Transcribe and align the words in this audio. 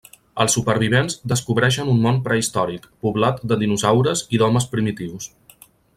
Els 0.43 0.53
supervivents 0.57 1.17
descobreixen 1.33 1.91
un 1.93 2.01
món 2.05 2.17
prehistòric, 2.29 2.87
poblat 3.07 3.45
de 3.53 3.59
dinosaures 3.65 4.25
i 4.39 4.43
d'homes 4.45 4.69
primitius. 4.73 5.29